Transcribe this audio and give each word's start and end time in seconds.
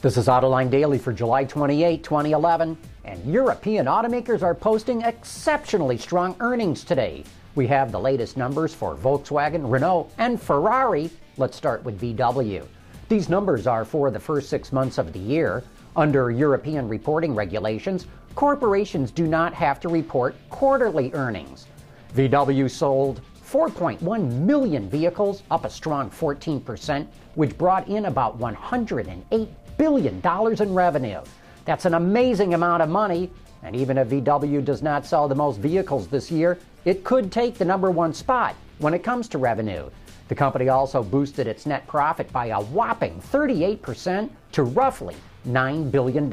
This 0.00 0.16
is 0.16 0.28
Autoline 0.28 0.70
Daily 0.70 0.96
for 0.96 1.12
July 1.12 1.42
28, 1.42 2.04
2011, 2.04 2.78
and 3.04 3.24
European 3.32 3.86
automakers 3.86 4.44
are 4.44 4.54
posting 4.54 5.02
exceptionally 5.02 5.98
strong 5.98 6.36
earnings 6.38 6.84
today. 6.84 7.24
We 7.56 7.66
have 7.66 7.90
the 7.90 7.98
latest 7.98 8.36
numbers 8.36 8.72
for 8.72 8.94
Volkswagen, 8.94 9.68
Renault, 9.68 10.08
and 10.18 10.40
Ferrari. 10.40 11.10
Let's 11.36 11.56
start 11.56 11.82
with 11.82 12.00
VW. 12.00 12.64
These 13.08 13.28
numbers 13.28 13.66
are 13.66 13.84
for 13.84 14.12
the 14.12 14.20
first 14.20 14.48
six 14.48 14.72
months 14.72 14.98
of 14.98 15.12
the 15.12 15.18
year. 15.18 15.64
Under 15.96 16.30
European 16.30 16.88
reporting 16.88 17.34
regulations, 17.34 18.06
corporations 18.36 19.10
do 19.10 19.26
not 19.26 19.52
have 19.52 19.80
to 19.80 19.88
report 19.88 20.36
quarterly 20.48 21.12
earnings. 21.12 21.66
VW 22.14 22.70
sold 22.70 23.20
4.1 23.44 24.30
million 24.42 24.88
vehicles, 24.88 25.42
up 25.50 25.64
a 25.64 25.70
strong 25.70 26.08
14%, 26.08 27.04
which 27.34 27.58
brought 27.58 27.88
in 27.88 28.04
about 28.04 28.38
$108 28.38 29.48
billion 29.78 30.20
dollars 30.20 30.60
in 30.60 30.74
revenue. 30.74 31.20
That's 31.64 31.86
an 31.86 31.94
amazing 31.94 32.52
amount 32.52 32.82
of 32.82 32.90
money, 32.90 33.30
and 33.62 33.74
even 33.74 33.96
if 33.96 34.08
VW 34.08 34.64
does 34.64 34.82
not 34.82 35.06
sell 35.06 35.28
the 35.28 35.34
most 35.34 35.58
vehicles 35.58 36.08
this 36.08 36.30
year, 36.30 36.58
it 36.84 37.04
could 37.04 37.32
take 37.32 37.54
the 37.54 37.64
number 37.64 37.90
one 37.90 38.12
spot 38.12 38.54
when 38.78 38.92
it 38.92 39.02
comes 39.02 39.28
to 39.28 39.38
revenue. 39.38 39.88
The 40.28 40.34
company 40.34 40.68
also 40.68 41.02
boosted 41.02 41.46
its 41.46 41.64
net 41.64 41.86
profit 41.86 42.30
by 42.32 42.46
a 42.46 42.60
whopping 42.60 43.20
38% 43.32 44.28
to 44.52 44.62
roughly 44.62 45.16
$9 45.46 45.90
billion. 45.90 46.32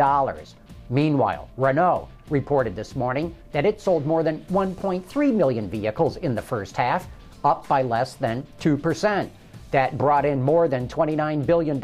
Meanwhile, 0.90 1.50
Renault 1.58 2.10
reported 2.30 2.76
this 2.76 2.96
morning 2.96 3.34
that 3.52 3.66
it 3.66 3.80
sold 3.80 4.06
more 4.06 4.24
than 4.24 4.42
1.3 4.46 5.34
million 5.34 5.70
vehicles 5.70 6.18
in 6.18 6.36
the 6.36 6.42
first 6.42 6.76
half, 6.76 7.08
up 7.44 7.68
by 7.68 7.84
less 7.84 8.16
than 8.16 8.46
2%. 8.60 9.30
That 9.72 9.98
brought 9.98 10.26
in 10.26 10.42
more 10.42 10.68
than 10.68 10.88
$29 10.88 11.46
billion, 11.46 11.80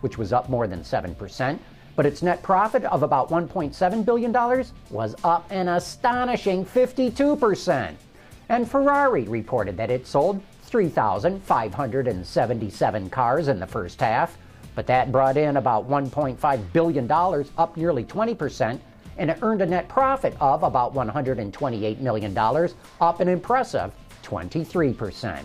which 0.00 0.18
was 0.18 0.32
up 0.32 0.48
more 0.48 0.66
than 0.66 0.80
7%, 0.80 1.58
but 1.96 2.06
its 2.06 2.22
net 2.22 2.42
profit 2.42 2.84
of 2.84 3.02
about 3.02 3.28
$1.7 3.28 4.04
billion 4.04 4.32
was 4.90 5.14
up 5.24 5.46
an 5.50 5.68
astonishing 5.68 6.64
52%. 6.64 7.94
And 8.50 8.70
Ferrari 8.70 9.24
reported 9.24 9.76
that 9.76 9.90
it 9.90 10.06
sold 10.06 10.40
3,577 10.62 13.10
cars 13.10 13.48
in 13.48 13.58
the 13.58 13.66
first 13.66 14.00
half, 14.00 14.38
but 14.74 14.86
that 14.86 15.10
brought 15.10 15.36
in 15.36 15.56
about 15.56 15.90
$1.5 15.90 16.72
billion, 16.72 17.10
up 17.58 17.76
nearly 17.76 18.04
20%, 18.04 18.78
and 19.16 19.30
it 19.30 19.38
earned 19.42 19.62
a 19.62 19.66
net 19.66 19.88
profit 19.88 20.36
of 20.40 20.62
about 20.62 20.94
$128 20.94 21.98
million, 21.98 22.38
up 23.00 23.20
an 23.20 23.28
impressive 23.28 23.92
23%. 24.22 25.42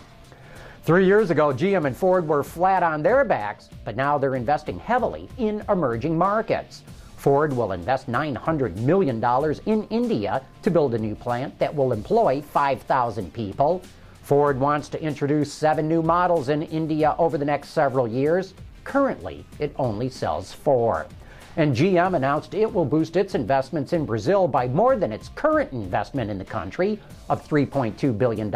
Three 0.84 1.06
years 1.06 1.30
ago, 1.30 1.46
GM 1.50 1.86
and 1.86 1.96
Ford 1.96 2.28
were 2.28 2.44
flat 2.44 2.82
on 2.82 3.02
their 3.02 3.24
backs, 3.24 3.70
but 3.86 3.96
now 3.96 4.18
they're 4.18 4.34
investing 4.34 4.78
heavily 4.78 5.30
in 5.38 5.64
emerging 5.70 6.18
markets. 6.18 6.82
Ford 7.16 7.56
will 7.56 7.72
invest 7.72 8.06
$900 8.06 8.76
million 8.76 9.24
in 9.64 9.88
India 9.88 10.42
to 10.60 10.70
build 10.70 10.92
a 10.92 10.98
new 10.98 11.14
plant 11.14 11.58
that 11.58 11.74
will 11.74 11.94
employ 11.94 12.42
5,000 12.42 13.32
people. 13.32 13.80
Ford 14.24 14.60
wants 14.60 14.90
to 14.90 15.02
introduce 15.02 15.50
seven 15.50 15.88
new 15.88 16.02
models 16.02 16.50
in 16.50 16.64
India 16.64 17.16
over 17.18 17.38
the 17.38 17.46
next 17.46 17.70
several 17.70 18.06
years. 18.06 18.52
Currently, 18.84 19.46
it 19.58 19.74
only 19.78 20.10
sells 20.10 20.52
four. 20.52 21.06
And 21.56 21.74
GM 21.74 22.16
announced 22.16 22.54
it 22.54 22.72
will 22.72 22.84
boost 22.84 23.16
its 23.16 23.34
investments 23.34 23.92
in 23.92 24.04
Brazil 24.04 24.48
by 24.48 24.66
more 24.66 24.96
than 24.96 25.12
its 25.12 25.28
current 25.30 25.72
investment 25.72 26.30
in 26.30 26.38
the 26.38 26.44
country 26.44 26.98
of 27.30 27.46
$3.2 27.46 28.18
billion. 28.18 28.50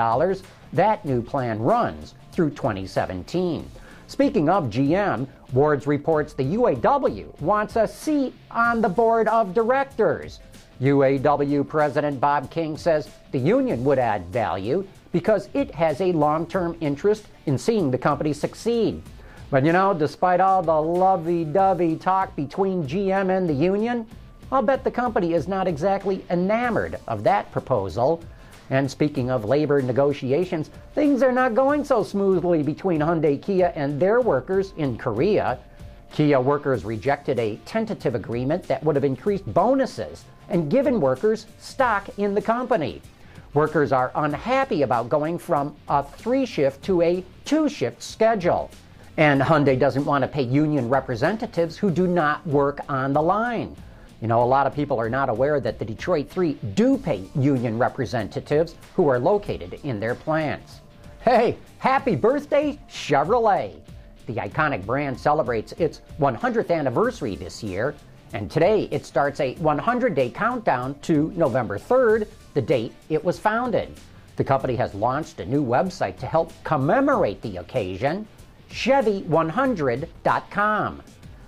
That 0.73 1.05
new 1.05 1.23
plan 1.23 1.61
runs 1.61 2.15
through 2.33 2.51
2017. 2.51 3.71
Speaking 4.09 4.49
of 4.49 4.65
GM, 4.65 5.29
Wards 5.53 5.87
reports 5.87 6.35
the 6.35 6.57
UAW 6.57 7.41
wants 7.41 7.77
a 7.77 7.87
seat 7.87 8.35
on 8.51 8.81
the 8.81 8.89
board 8.89 9.29
of 9.29 9.55
directors. 9.55 10.41
UAW 10.81 11.67
President 11.67 12.21
Bob 12.21 12.51
King 12.51 12.77
says 12.77 13.11
the 13.33 13.39
union 13.39 13.83
would 13.85 13.99
add 13.99 14.27
value 14.27 14.87
because 15.11 15.49
it 15.55 15.75
has 15.75 16.01
a 16.01 16.13
long 16.13 16.47
term 16.47 16.77
interest 16.81 17.27
in 17.47 17.57
seeing 17.59 17.91
the 17.91 17.99
company 17.99 18.33
succeed. 18.33 19.03
But 19.51 19.65
you 19.65 19.73
know, 19.73 19.95
despite 19.95 20.41
all 20.41 20.63
the 20.63 20.81
lovey 20.81 21.43
dovey 21.43 21.97
talk 21.97 22.37
between 22.37 22.87
GM 22.87 23.35
and 23.35 23.49
the 23.49 23.55
union, 23.55 24.07
I'll 24.53 24.61
bet 24.61 24.85
the 24.85 24.91
company 24.91 25.33
is 25.33 25.49
not 25.49 25.67
exactly 25.67 26.23
enamored 26.29 26.99
of 27.09 27.25
that 27.25 27.51
proposal. 27.51 28.23
And 28.69 28.91
speaking 28.91 29.31
of 29.31 29.47
labor 29.47 29.81
negotiations, 29.81 30.69
things 30.95 31.23
are 31.23 31.33
not 31.33 31.55
going 31.55 31.83
so 31.83 32.03
smoothly 32.03 32.63
between 32.63 33.01
Hyundai 33.01 33.41
Kia 33.41 33.73
and 33.75 33.99
their 33.99 34.21
workers 34.21 34.75
in 34.77 34.99
Korea. 34.99 35.59
Kia 36.13 36.41
workers 36.41 36.85
rejected 36.85 37.39
a 37.39 37.57
tentative 37.65 38.15
agreement 38.15 38.65
that 38.65 38.85
would 38.85 38.97
have 38.97 39.05
increased 39.05 39.51
bonuses 39.55 40.25
and 40.51 40.71
given 40.71 41.01
workers 41.01 41.47
stock 41.59 42.07
in 42.19 42.35
the 42.35 42.43
company. 42.43 43.01
Workers 43.55 43.93
are 43.93 44.13
unhappy 44.15 44.83
about 44.83 45.09
going 45.09 45.39
from 45.39 45.75
a 45.89 46.03
three 46.03 46.45
shift 46.45 46.83
to 46.85 47.01
a 47.01 47.25
two 47.47 47.71
shift 47.71 48.03
schedule. 48.03 48.71
And 49.19 49.43
Hyundai 49.43 49.77
doesn't 49.77 50.05
want 50.05 50.23
to 50.23 50.29
pay 50.29 50.43
union 50.43 50.89
representatives 50.89 51.77
who 51.77 51.91
do 51.91 52.07
not 52.07 52.47
work 52.47 52.79
on 52.89 53.13
the 53.13 53.21
line. 53.21 53.75
You 54.21 54.29
know, 54.29 54.45
a 54.45 54.47
lot 54.47 54.65
of 54.65 54.77
people 54.77 55.01
are 55.01 55.11
not 55.11 55.29
aware 55.29 55.59
that 55.59 55.81
the 55.81 55.85
Detroit 55.85 56.31
Three 56.31 56.53
do 56.75 56.97
pay 56.97 57.25
union 57.35 57.81
representatives 57.81 58.77
who 58.95 59.09
are 59.09 59.19
located 59.19 59.81
in 59.83 59.99
their 59.99 60.15
plants. 60.15 60.83
Hey, 61.21 61.59
happy 61.79 62.15
birthday, 62.15 62.79
Chevrolet! 62.89 63.81
The 64.27 64.35
iconic 64.35 64.87
brand 64.87 65.19
celebrates 65.19 65.73
its 65.79 66.01
100th 66.21 66.71
anniversary 66.71 67.35
this 67.35 67.61
year, 67.61 67.97
and 68.33 68.49
today 68.49 68.89
it 68.93 69.05
starts 69.05 69.41
a 69.41 69.57
100 69.57 70.15
day 70.15 70.31
countdown 70.31 70.97
to 71.01 71.33
November 71.35 71.77
3rd, 71.77 72.29
the 72.55 72.63
date 72.63 72.95
it 73.09 73.25
was 73.25 73.37
founded. 73.37 73.99
The 74.37 74.45
company 74.45 74.77
has 74.77 74.95
launched 74.95 75.41
a 75.41 75.45
new 75.45 75.65
website 75.65 76.21
to 76.21 76.27
help 76.27 76.53
commemorate 76.63 77.43
the 77.43 77.57
occasion 77.57 78.25
Chevy100.com. 78.71 81.03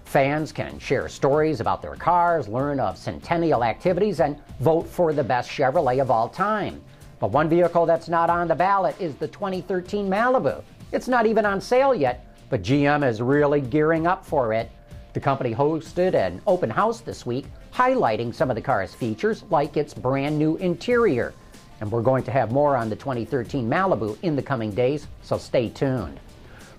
Fans 0.04 0.52
can 0.52 0.78
share 0.78 1.08
stories 1.08 1.60
about 1.60 1.82
their 1.82 1.94
cars, 1.94 2.48
learn 2.48 2.80
of 2.80 2.98
centennial 2.98 3.62
activities, 3.62 4.20
and 4.20 4.36
vote 4.58 4.88
for 4.88 5.12
the 5.12 5.22
best 5.22 5.48
Chevrolet 5.48 6.00
of 6.00 6.10
all 6.10 6.28
time. 6.28 6.82
But 7.20 7.30
one 7.30 7.48
vehicle 7.48 7.86
that's 7.86 8.08
not 8.08 8.30
on 8.30 8.48
the 8.48 8.54
ballot 8.54 9.00
is 9.00 9.14
the 9.14 9.28
2013 9.28 10.08
Malibu. 10.08 10.62
It's 10.92 11.06
not 11.06 11.26
even 11.26 11.46
on 11.46 11.60
sale 11.60 11.94
yet, 11.94 12.26
but 12.48 12.62
GM 12.62 13.08
is 13.08 13.22
really 13.22 13.60
gearing 13.60 14.06
up 14.06 14.24
for 14.24 14.52
it. 14.52 14.70
The 15.12 15.20
company 15.20 15.54
hosted 15.54 16.14
an 16.14 16.40
open 16.46 16.70
house 16.70 17.00
this 17.00 17.24
week 17.24 17.46
highlighting 17.72 18.34
some 18.34 18.50
of 18.50 18.56
the 18.56 18.62
car's 18.62 18.94
features, 18.94 19.44
like 19.50 19.76
its 19.76 19.94
brand 19.94 20.38
new 20.38 20.56
interior. 20.56 21.32
And 21.80 21.90
we're 21.90 22.02
going 22.02 22.24
to 22.24 22.30
have 22.30 22.52
more 22.52 22.76
on 22.76 22.90
the 22.90 22.96
2013 22.96 23.68
Malibu 23.68 24.18
in 24.22 24.36
the 24.36 24.42
coming 24.42 24.70
days, 24.70 25.06
so 25.22 25.38
stay 25.38 25.68
tuned. 25.68 26.20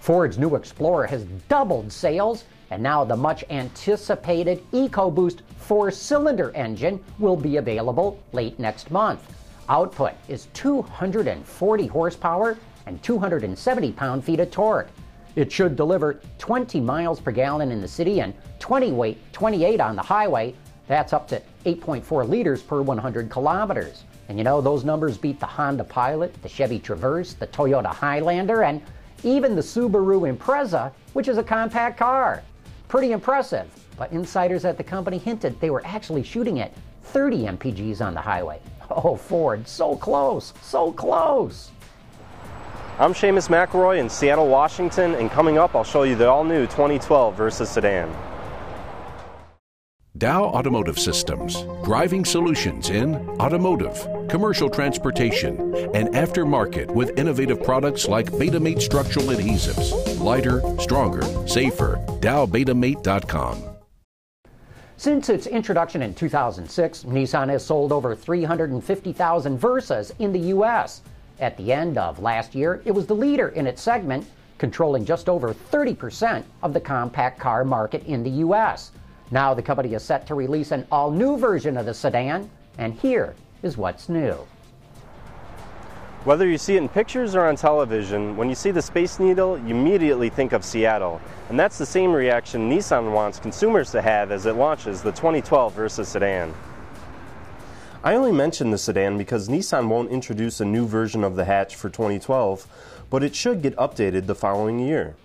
Ford's 0.01 0.39
new 0.39 0.56
Explorer 0.56 1.06
has 1.06 1.25
doubled 1.47 1.91
sales, 1.91 2.45
and 2.72 2.81
now 2.81 3.03
the 3.06 3.16
much 3.16 3.44
anticipated 3.51 4.59
EcoBoost 4.72 5.41
four 5.59 5.91
cylinder 5.91 6.50
engine 6.56 7.00
will 7.19 7.36
be 7.36 7.57
available 7.57 8.19
late 8.33 8.57
next 8.57 8.89
month. 8.89 9.21
Output 9.69 10.13
is 10.27 10.48
240 10.53 11.86
horsepower 11.86 12.57
and 12.88 13.03
270 13.03 13.92
pound 13.92 14.24
feet 14.24 14.39
of 14.39 14.50
torque. 14.50 14.89
It 15.36 15.51
should 15.51 15.75
deliver 15.75 16.19
20 16.39 16.80
miles 16.81 17.19
per 17.19 17.31
gallon 17.31 17.71
in 17.71 17.80
the 17.80 17.88
city 17.88 18.21
and 18.21 18.33
20 18.57 18.94
weight, 18.94 19.19
28 19.33 19.80
on 19.80 19.95
the 19.95 20.01
highway. 20.01 20.56
That's 20.88 21.13
up 21.13 21.27
to 21.27 21.39
8.4 21.68 22.27
liters 22.27 22.63
per 22.63 22.81
100 22.81 23.30
kilometers. 23.30 24.03
And 24.30 24.39
you 24.39 24.44
know, 24.44 24.62
those 24.62 24.83
numbers 24.83 25.15
beat 25.15 25.39
the 25.39 25.45
Honda 25.45 25.83
Pilot, 25.83 26.42
the 26.42 26.50
Chevy 26.50 26.80
Traverse, 26.80 27.33
the 27.33 27.45
Toyota 27.45 27.94
Highlander, 27.94 28.63
and 28.63 28.81
even 29.23 29.56
the 29.56 29.62
Subaru 29.62 30.35
Impreza, 30.35 30.91
which 31.13 31.27
is 31.27 31.38
a 31.38 31.44
compact 31.44 31.97
car. 31.97 32.44
Pretty 32.88 33.12
impressive, 33.12 33.68
but 33.97 34.12
insiders 34.12 34.65
at 34.65 34.77
the 34.77 34.83
company 34.83 35.18
hinted 35.18 35.59
they 35.59 35.69
were 35.69 35.81
actually 35.85 36.23
shooting 36.23 36.59
at 36.59 36.73
30 37.03 37.44
mpgs 37.44 38.01
on 38.01 38.13
the 38.13 38.21
highway. 38.21 38.59
Oh, 38.89 39.15
Ford, 39.15 39.68
so 39.68 39.95
close, 39.95 40.53
so 40.62 40.91
close. 40.91 41.71
I'm 43.00 43.13
Seamus 43.13 43.47
McElroy 43.47 44.00
in 44.00 44.09
Seattle, 44.09 44.47
Washington, 44.47 45.15
and 45.15 45.31
coming 45.31 45.57
up, 45.57 45.75
I'll 45.75 45.83
show 45.83 46.03
you 46.03 46.15
the 46.15 46.29
all 46.29 46.44
new 46.44 46.67
2012 46.67 47.35
Versa 47.35 47.65
sedan. 47.65 48.13
Dow 50.21 50.44
Automotive 50.44 51.00
Systems, 51.00 51.65
driving 51.83 52.23
solutions 52.23 52.91
in 52.91 53.15
automotive, 53.39 54.07
commercial 54.29 54.69
transportation, 54.69 55.56
and 55.95 56.09
aftermarket 56.09 56.91
with 56.91 57.18
innovative 57.18 57.63
products 57.63 58.07
like 58.07 58.31
Betamate 58.33 58.79
structural 58.83 59.25
adhesives. 59.29 60.19
Lighter, 60.19 60.62
stronger, 60.79 61.23
safer. 61.47 61.95
DowBetamate.com. 62.19 63.63
Since 64.97 65.29
its 65.29 65.47
introduction 65.47 66.03
in 66.03 66.13
2006, 66.13 67.06
Nissan 67.06 67.50
has 67.50 67.65
sold 67.65 67.91
over 67.91 68.15
350,000 68.15 69.59
Versas 69.59 70.12
in 70.19 70.31
the 70.31 70.50
U.S. 70.50 71.01
At 71.39 71.57
the 71.57 71.74
end 71.74 71.97
of 71.97 72.19
last 72.19 72.53
year, 72.53 72.83
it 72.85 72.91
was 72.91 73.07
the 73.07 73.15
leader 73.15 73.47
in 73.47 73.65
its 73.65 73.81
segment, 73.81 74.27
controlling 74.59 75.03
just 75.03 75.27
over 75.27 75.56
30% 75.56 76.44
of 76.62 76.74
the 76.74 76.79
compact 76.79 77.39
car 77.39 77.65
market 77.65 78.06
in 78.06 78.21
the 78.21 78.29
U.S. 78.45 78.91
Now 79.31 79.54
the 79.54 79.62
company 79.62 79.94
is 79.94 80.04
set 80.04 80.28
to 80.28 80.36
release 80.36 80.72
an 80.72 80.86
all 80.92 81.10
new 81.10 81.38
version 81.38 81.78
of 81.78 81.86
the 81.86 81.94
sedan, 81.94 82.50
and 82.78 82.94
here 82.94 83.33
is 83.63 83.78
what's 83.78 84.10
new. 84.10 84.36
Whether 86.25 86.48
you 86.48 86.57
see 86.57 86.75
it 86.75 86.80
in 86.80 86.89
pictures 86.89 87.33
or 87.33 87.48
on 87.48 87.56
television, 87.56 88.38
when 88.38 88.48
you 88.50 88.56
see 88.56 88.69
the 88.69 88.81
Space 88.81 89.19
Needle, 89.19 89.57
you 89.57 89.74
immediately 89.74 90.30
think 90.30 90.51
of 90.51 90.63
Seattle. 90.63 91.19
And 91.50 91.60
that's 91.60 91.80
the 91.80 91.86
same 91.86 92.12
reaction 92.12 92.69
Nissan 92.69 93.12
wants 93.12 93.39
consumers 93.39 93.89
to 93.92 94.01
have 94.01 94.31
as 94.31 94.45
it 94.45 94.54
launches 94.54 95.01
the 95.01 95.12
2012 95.12 95.74
Versa 95.74 96.06
sedan. 96.06 96.54
I 98.04 98.16
only 98.16 98.31
mention 98.31 98.69
the 98.69 98.77
sedan 98.77 99.18
because 99.18 99.48
Nissan 99.48 99.88
won't 99.88 100.12
introduce 100.12 100.60
a 100.60 100.66
new 100.66 100.86
version 100.86 101.24
of 101.24 101.36
the 101.36 101.45
hatch 101.45 101.75
for 101.75 101.89
2012, 101.89 102.68
but 103.10 103.24
it 103.24 103.36
should 103.36 103.62
get 103.62 103.75
updated 103.77 104.27
the 104.27 104.36
following 104.36 104.80
year. 104.80 105.16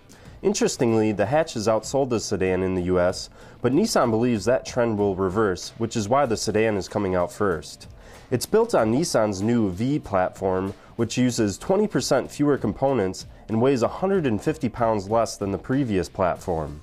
Interestingly, 0.43 1.11
the 1.11 1.25
hatch 1.25 1.55
has 1.55 1.67
outsold 1.67 2.09
the 2.09 2.19
sedan 2.19 2.61
in 2.61 2.75
the 2.75 2.83
US, 2.83 3.29
but 3.61 3.73
Nissan 3.73 4.11
believes 4.11 4.45
that 4.45 4.65
trend 4.65 4.97
will 4.97 5.15
reverse, 5.15 5.73
which 5.79 5.95
is 5.95 6.07
why 6.07 6.27
the 6.27 6.37
sedan 6.37 6.77
is 6.77 6.87
coming 6.87 7.15
out 7.15 7.31
first. 7.31 7.87
It's 8.29 8.45
built 8.45 8.75
on 8.75 8.91
Nissan's 8.91 9.41
new 9.41 9.71
V 9.71 9.97
platform, 9.97 10.75
which 10.95 11.17
uses 11.17 11.57
20% 11.57 12.29
fewer 12.29 12.57
components 12.57 13.25
and 13.47 13.61
weighs 13.61 13.81
150 13.81 14.69
pounds 14.69 15.09
less 15.09 15.37
than 15.37 15.51
the 15.51 15.57
previous 15.57 16.07
platform. 16.07 16.81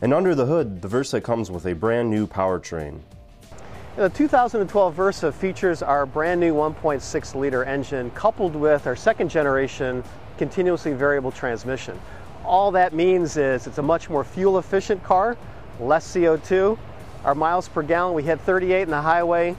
And 0.00 0.14
under 0.14 0.34
the 0.34 0.46
hood, 0.46 0.82
the 0.82 0.88
Versa 0.88 1.20
comes 1.20 1.50
with 1.50 1.66
a 1.66 1.74
brand 1.74 2.08
new 2.08 2.26
powertrain. 2.26 3.00
The 3.96 4.10
2012 4.10 4.94
Versa 4.94 5.32
features 5.32 5.82
our 5.82 6.06
brand 6.06 6.40
new 6.40 6.54
1.6 6.54 7.34
liter 7.34 7.64
engine 7.64 8.10
coupled 8.12 8.54
with 8.54 8.86
our 8.86 8.96
second 8.96 9.28
generation 9.28 10.04
continuously 10.38 10.92
variable 10.92 11.30
transmission. 11.30 11.98
All 12.44 12.72
that 12.72 12.92
means 12.92 13.36
is 13.36 13.66
it's 13.66 13.78
a 13.78 13.82
much 13.82 14.10
more 14.10 14.24
fuel 14.24 14.58
efficient 14.58 15.02
car, 15.04 15.36
less 15.80 16.06
CO2. 16.12 16.78
Our 17.24 17.34
miles 17.34 17.68
per 17.68 17.82
gallon, 17.82 18.14
we 18.14 18.24
hit 18.24 18.40
38 18.40 18.82
in 18.82 18.90
the 18.90 19.00
highway, 19.00 19.56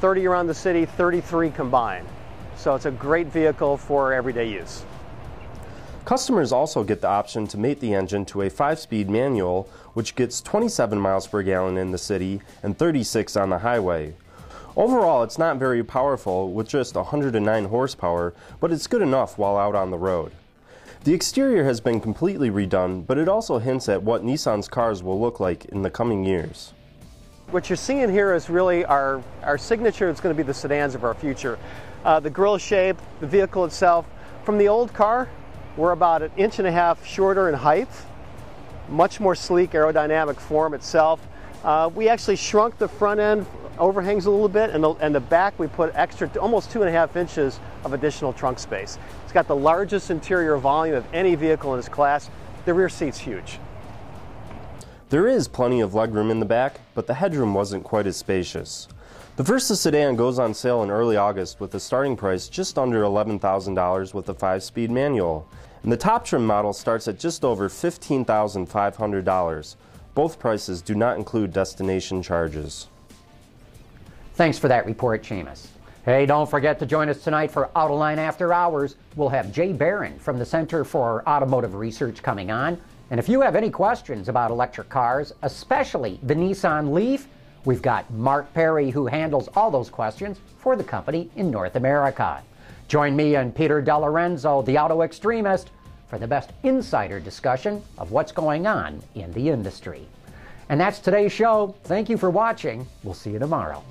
30 0.00 0.26
around 0.26 0.46
the 0.46 0.54
city, 0.54 0.84
33 0.84 1.50
combined. 1.50 2.06
So 2.56 2.74
it's 2.76 2.86
a 2.86 2.92
great 2.92 3.26
vehicle 3.26 3.76
for 3.76 4.12
everyday 4.12 4.48
use. 4.48 4.84
Customers 6.04 6.52
also 6.52 6.84
get 6.84 7.00
the 7.00 7.08
option 7.08 7.46
to 7.48 7.58
mate 7.58 7.80
the 7.80 7.94
engine 7.94 8.24
to 8.26 8.42
a 8.42 8.50
5-speed 8.50 9.10
manual, 9.10 9.68
which 9.94 10.14
gets 10.14 10.40
27 10.40 10.98
miles 10.98 11.26
per 11.26 11.42
gallon 11.42 11.78
in 11.78 11.90
the 11.90 11.98
city 11.98 12.42
and 12.62 12.78
36 12.78 13.36
on 13.36 13.50
the 13.50 13.58
highway. 13.58 14.14
Overall, 14.76 15.22
it's 15.22 15.38
not 15.38 15.56
very 15.56 15.82
powerful 15.82 16.52
with 16.52 16.68
just 16.68 16.94
109 16.94 17.64
horsepower, 17.64 18.34
but 18.60 18.70
it's 18.70 18.86
good 18.86 19.02
enough 19.02 19.38
while 19.38 19.56
out 19.56 19.74
on 19.74 19.90
the 19.90 19.98
road. 19.98 20.32
The 21.04 21.12
exterior 21.12 21.64
has 21.64 21.82
been 21.82 22.00
completely 22.00 22.48
redone, 22.48 23.06
but 23.06 23.18
it 23.18 23.28
also 23.28 23.58
hints 23.58 23.90
at 23.90 24.02
what 24.02 24.24
Nissan's 24.24 24.68
cars 24.68 25.02
will 25.02 25.20
look 25.20 25.38
like 25.38 25.66
in 25.66 25.82
the 25.82 25.90
coming 25.90 26.24
years. 26.24 26.72
What 27.50 27.68
you're 27.68 27.76
seeing 27.76 28.10
here 28.10 28.32
is 28.32 28.48
really 28.48 28.86
our, 28.86 29.22
our 29.42 29.58
signature. 29.58 30.08
It's 30.08 30.22
going 30.22 30.34
to 30.34 30.42
be 30.42 30.46
the 30.46 30.54
sedans 30.54 30.94
of 30.94 31.04
our 31.04 31.12
future. 31.12 31.58
Uh, 32.06 32.20
the 32.20 32.30
grille 32.30 32.56
shape, 32.56 32.96
the 33.20 33.26
vehicle 33.26 33.66
itself. 33.66 34.06
From 34.44 34.56
the 34.56 34.68
old 34.68 34.94
car, 34.94 35.28
we're 35.76 35.92
about 35.92 36.22
an 36.22 36.30
inch 36.38 36.58
and 36.58 36.66
a 36.66 36.72
half 36.72 37.04
shorter 37.04 37.50
in 37.50 37.54
height, 37.54 37.90
much 38.88 39.20
more 39.20 39.34
sleek 39.34 39.72
aerodynamic 39.72 40.40
form 40.40 40.72
itself. 40.72 41.20
Uh, 41.64 41.90
we 41.94 42.10
actually 42.10 42.36
shrunk 42.36 42.76
the 42.76 42.86
front 42.86 43.18
end 43.18 43.46
overhangs 43.78 44.26
a 44.26 44.30
little 44.30 44.50
bit, 44.50 44.68
and 44.70 44.84
the, 44.84 44.90
and 44.94 45.14
the 45.14 45.20
back 45.20 45.58
we 45.58 45.66
put 45.66 45.90
extra, 45.94 46.30
almost 46.38 46.70
two 46.70 46.82
and 46.82 46.90
a 46.90 46.92
half 46.92 47.16
inches 47.16 47.58
of 47.84 47.94
additional 47.94 48.34
trunk 48.34 48.58
space. 48.58 48.98
It's 49.24 49.32
got 49.32 49.48
the 49.48 49.56
largest 49.56 50.10
interior 50.10 50.58
volume 50.58 50.94
of 50.94 51.06
any 51.14 51.34
vehicle 51.34 51.72
in 51.72 51.78
its 51.78 51.88
class. 51.88 52.28
The 52.66 52.74
rear 52.74 52.90
seat's 52.90 53.18
huge. 53.18 53.58
There 55.08 55.26
is 55.26 55.48
plenty 55.48 55.80
of 55.80 55.92
legroom 55.92 56.30
in 56.30 56.38
the 56.38 56.46
back, 56.46 56.80
but 56.94 57.06
the 57.06 57.14
headroom 57.14 57.54
wasn't 57.54 57.84
quite 57.84 58.06
as 58.06 58.18
spacious. 58.18 58.86
The 59.36 59.42
Versa 59.42 59.74
sedan 59.74 60.16
goes 60.16 60.38
on 60.38 60.54
sale 60.54 60.82
in 60.82 60.90
early 60.90 61.16
August 61.16 61.60
with 61.60 61.74
a 61.74 61.80
starting 61.80 62.16
price 62.16 62.48
just 62.48 62.78
under 62.78 63.02
$11,000 63.02 64.14
with 64.14 64.28
a 64.28 64.34
5-speed 64.34 64.90
manual. 64.90 65.48
And 65.82 65.90
the 65.90 65.96
top 65.96 66.24
trim 66.24 66.46
model 66.46 66.72
starts 66.72 67.08
at 67.08 67.18
just 67.18 67.44
over 67.44 67.68
$15,500. 67.68 69.76
Both 70.14 70.38
prices 70.38 70.80
do 70.80 70.94
not 70.94 71.18
include 71.18 71.52
destination 71.52 72.22
charges. 72.22 72.88
Thanks 74.34 74.58
for 74.58 74.68
that 74.68 74.86
report, 74.86 75.22
Seamus. 75.22 75.66
Hey, 76.04 76.26
don't 76.26 76.48
forget 76.48 76.78
to 76.80 76.86
join 76.86 77.08
us 77.08 77.22
tonight 77.22 77.50
for 77.50 77.70
Autoline 77.74 78.18
After 78.18 78.52
Hours. 78.52 78.96
We'll 79.16 79.30
have 79.30 79.52
Jay 79.52 79.72
Baron 79.72 80.18
from 80.18 80.38
the 80.38 80.44
Center 80.44 80.84
for 80.84 81.26
Automotive 81.26 81.74
Research 81.74 82.22
coming 82.22 82.50
on. 82.50 82.80
And 83.10 83.18
if 83.18 83.28
you 83.28 83.40
have 83.40 83.56
any 83.56 83.70
questions 83.70 84.28
about 84.28 84.50
electric 84.50 84.88
cars, 84.88 85.32
especially 85.42 86.20
the 86.22 86.34
Nissan 86.34 86.92
Leaf, 86.92 87.26
we've 87.64 87.82
got 87.82 88.10
Mark 88.12 88.52
Perry 88.54 88.90
who 88.90 89.06
handles 89.06 89.48
all 89.56 89.70
those 89.70 89.88
questions 89.88 90.38
for 90.58 90.76
the 90.76 90.84
company 90.84 91.30
in 91.36 91.50
North 91.50 91.76
America. 91.76 92.42
Join 92.86 93.16
me 93.16 93.36
and 93.36 93.54
Peter 93.54 93.82
DeLorenzo, 93.82 94.64
the 94.64 94.78
auto 94.78 95.02
extremist, 95.02 95.70
for 96.14 96.18
the 96.20 96.28
best 96.28 96.52
insider 96.62 97.18
discussion 97.18 97.82
of 97.98 98.12
what's 98.12 98.30
going 98.30 98.68
on 98.68 99.02
in 99.16 99.32
the 99.32 99.48
industry. 99.48 100.06
And 100.68 100.80
that's 100.80 101.00
today's 101.00 101.32
show. 101.32 101.74
Thank 101.82 102.08
you 102.08 102.16
for 102.16 102.30
watching. 102.30 102.86
We'll 103.02 103.14
see 103.14 103.30
you 103.32 103.40
tomorrow. 103.40 103.82